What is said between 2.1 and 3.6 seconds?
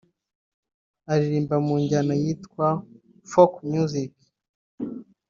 yitwa ‘folk